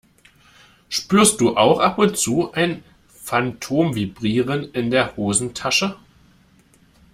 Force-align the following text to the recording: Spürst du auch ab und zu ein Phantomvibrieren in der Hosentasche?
Spürst 0.89 1.41
du 1.41 1.57
auch 1.57 1.79
ab 1.79 1.99
und 1.99 2.17
zu 2.17 2.51
ein 2.53 2.81
Phantomvibrieren 3.07 4.63
in 4.73 4.89
der 4.89 5.15
Hosentasche? 5.15 5.95